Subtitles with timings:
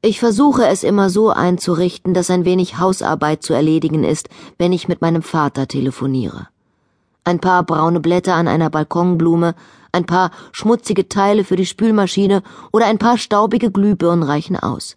[0.00, 4.86] Ich versuche es immer so einzurichten, dass ein wenig Hausarbeit zu erledigen ist, wenn ich
[4.86, 6.46] mit meinem Vater telefoniere.
[7.24, 9.56] Ein paar braune Blätter an einer Balkonblume,
[9.90, 14.96] ein paar schmutzige Teile für die Spülmaschine oder ein paar staubige Glühbirnen reichen aus.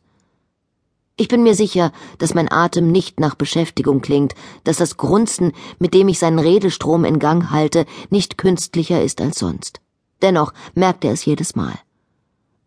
[1.17, 5.95] Ich bin mir sicher, dass mein Atem nicht nach Beschäftigung klingt, dass das Grunzen, mit
[5.95, 9.81] dem ich seinen Redestrom in Gang halte, nicht künstlicher ist als sonst.
[10.21, 11.73] Dennoch merkt er es jedes Mal.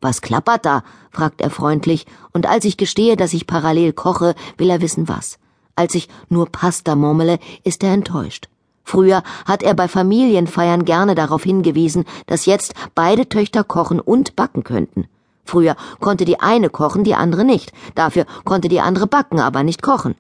[0.05, 0.83] Was klappert da?
[1.13, 5.39] fragt er freundlich, und als ich gestehe, dass ich parallel koche, will er wissen was.
[5.77, 8.51] Als ich nur Pasta murmele, ist er enttäuscht.
[8.83, 14.63] Früher hat er bei Familienfeiern gerne darauf hingewiesen, dass jetzt beide Töchter kochen und backen
[14.63, 15.07] könnten.
[15.43, 17.73] Früher konnte die eine kochen, die andere nicht.
[17.95, 20.17] Dafür konnte die andere backen, aber nicht kochen.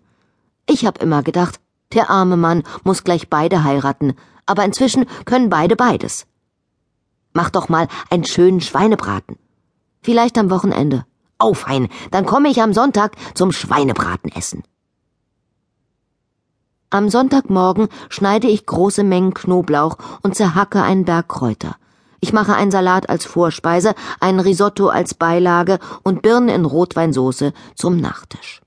[0.66, 1.60] Ich hab immer gedacht,
[1.92, 4.14] der arme Mann muss gleich beide heiraten,
[4.46, 6.24] aber inzwischen können beide beides.
[7.34, 9.36] Mach doch mal einen schönen Schweinebraten.
[10.04, 11.06] Vielleicht am Wochenende.
[11.40, 14.62] Oh, fein, dann komme ich am Sonntag zum Schweinebraten essen.
[16.90, 21.76] Am Sonntagmorgen schneide ich große Mengen Knoblauch und zerhacke einen Berg Kräuter.
[22.20, 27.96] Ich mache einen Salat als Vorspeise, einen Risotto als Beilage und Birnen in Rotweinsauce zum
[27.96, 28.60] Nachtisch.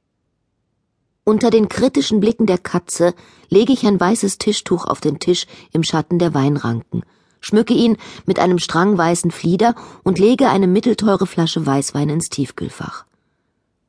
[1.23, 3.13] Unter den kritischen Blicken der Katze
[3.49, 7.03] lege ich ein weißes Tischtuch auf den Tisch im Schatten der Weinranken
[7.39, 13.05] schmücke ihn mit einem Strang weißen Flieder und lege eine mittelteure Flasche Weißwein ins Tiefkühlfach.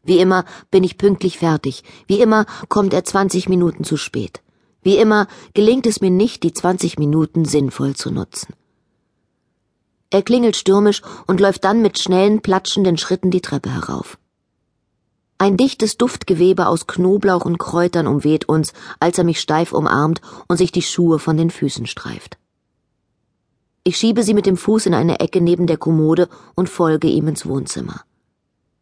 [0.04, 4.40] Wie immer bin ich pünktlich fertig, wie immer kommt er zwanzig Minuten zu spät.
[4.82, 8.54] Wie immer gelingt es mir nicht, die zwanzig Minuten sinnvoll zu nutzen.
[10.10, 14.16] Er klingelt stürmisch und läuft dann mit schnellen, platschenden Schritten die Treppe herauf.
[15.36, 20.56] Ein dichtes Duftgewebe aus Knoblauch und Kräutern umweht uns, als er mich steif umarmt und
[20.56, 22.37] sich die Schuhe von den Füßen streift.
[23.84, 27.28] Ich schiebe sie mit dem Fuß in eine Ecke neben der Kommode und folge ihm
[27.28, 28.02] ins Wohnzimmer.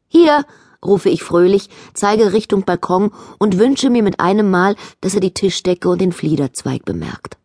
[0.08, 0.44] Hier,
[0.84, 5.34] rufe ich fröhlich, zeige Richtung Balkon und wünsche mir mit einem Mal, dass er die
[5.34, 7.36] Tischdecke und den Fliederzweig bemerkt.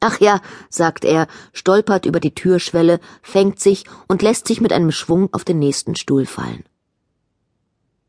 [0.00, 4.90] Ach ja, sagt er, stolpert über die Türschwelle, fängt sich und lässt sich mit einem
[4.90, 6.64] Schwung auf den nächsten Stuhl fallen.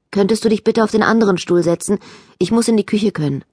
[0.09, 1.99] Könntest du dich bitte auf den anderen Stuhl setzen?
[2.39, 3.43] Ich muss in die Küche können.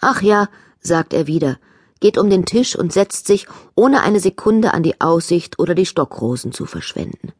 [0.00, 0.48] Ach ja,
[0.80, 1.58] sagt er wieder,
[2.00, 5.86] geht um den Tisch und setzt sich, ohne eine Sekunde an die Aussicht oder die
[5.86, 7.32] Stockrosen zu verschwenden.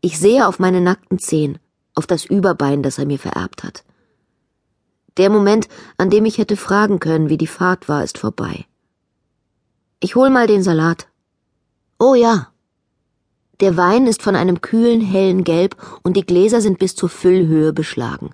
[0.00, 1.58] Ich sehe auf meine nackten Zehen,
[1.94, 3.84] auf das Überbein, das er mir vererbt hat.
[5.16, 8.66] Der Moment, an dem ich hätte fragen können, wie die Fahrt war, ist vorbei.
[9.98, 11.08] Ich hol mal den Salat.
[11.98, 12.52] Oh ja.
[13.60, 17.72] Der Wein ist von einem kühlen, hellen Gelb und die Gläser sind bis zur Füllhöhe
[17.72, 18.32] beschlagen.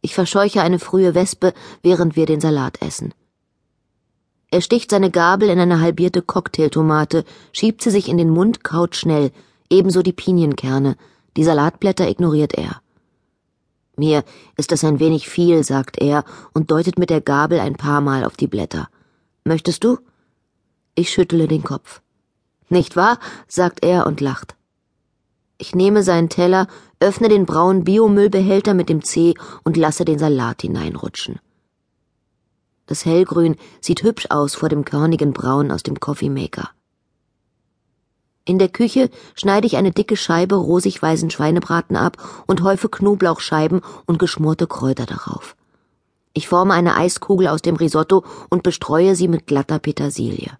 [0.00, 1.52] Ich verscheuche eine frühe Wespe,
[1.82, 3.12] während wir den Salat essen.
[4.52, 8.94] Er sticht seine Gabel in eine halbierte Cocktailtomate, schiebt sie sich in den Mund, kaut
[8.94, 9.32] schnell,
[9.70, 10.96] ebenso die Pinienkerne.
[11.38, 12.82] Die Salatblätter ignoriert er.
[13.96, 14.24] Mir
[14.58, 18.24] ist das ein wenig viel, sagt er und deutet mit der Gabel ein paar Mal
[18.24, 18.90] auf die Blätter.
[19.44, 19.98] Möchtest du?
[20.94, 22.02] Ich schüttele den Kopf.
[22.68, 23.18] Nicht wahr?
[23.48, 24.54] sagt er und lacht.
[25.56, 26.66] Ich nehme seinen Teller,
[27.00, 29.32] öffne den braunen Biomüllbehälter mit dem Zeh
[29.64, 31.40] und lasse den Salat hineinrutschen.
[32.86, 36.70] Das Hellgrün sieht hübsch aus vor dem körnigen Braun aus dem Coffeemaker.
[38.44, 42.16] In der Küche schneide ich eine dicke Scheibe rosig-weißen Schweinebraten ab
[42.46, 45.54] und häufe Knoblauchscheiben und geschmorte Kräuter darauf.
[46.34, 50.50] Ich forme eine Eiskugel aus dem Risotto und bestreue sie mit glatter Petersilie.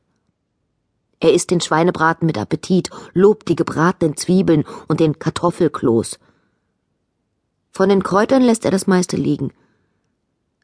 [1.19, 6.19] Er isst den Schweinebraten mit Appetit, lobt die gebratenen Zwiebeln und den Kartoffelkloß.
[7.71, 9.53] Von den Kräutern lässt er das meiste liegen.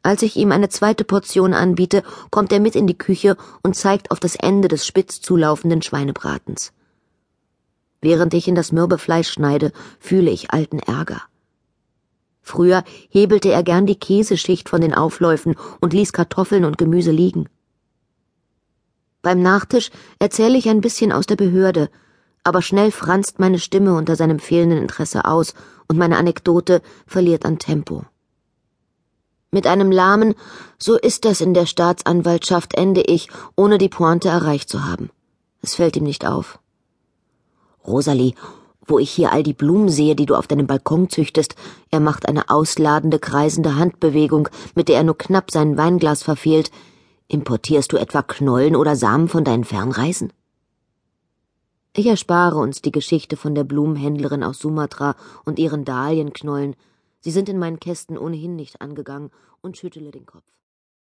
[0.01, 4.11] Als ich ihm eine zweite Portion anbiete, kommt er mit in die Küche und zeigt
[4.11, 6.71] auf das Ende des spitz zulaufenden Schweinebratens.
[8.01, 11.21] Während ich in das mürbe Fleisch schneide, fühle ich alten Ärger.
[12.41, 17.49] Früher hebelte er gern die Käseschicht von den Aufläufen und ließ Kartoffeln und Gemüse liegen.
[19.21, 21.89] Beim Nachtisch erzähle ich ein bisschen aus der Behörde,
[22.43, 25.53] aber schnell franzt meine Stimme unter seinem fehlenden Interesse aus
[25.87, 28.05] und meine Anekdote verliert an Tempo.
[29.51, 30.35] Mit einem lahmen
[30.77, 35.09] So ist das in der Staatsanwaltschaft ende ich, ohne die Pointe erreicht zu haben.
[35.61, 36.59] Es fällt ihm nicht auf.
[37.85, 38.35] Rosalie,
[38.85, 41.55] wo ich hier all die Blumen sehe, die du auf deinem Balkon züchtest,
[41.91, 46.71] er macht eine ausladende, kreisende Handbewegung, mit der er nur knapp sein Weinglas verfehlt.
[47.27, 50.33] Importierst du etwa Knollen oder Samen von deinen Fernreisen?
[51.95, 56.75] Ich erspare uns die Geschichte von der Blumenhändlerin aus Sumatra und ihren Dahlienknollen,
[57.21, 59.31] Sie sind in meinen Kästen ohnehin nicht angegangen
[59.61, 60.45] und schüttele den Kopf.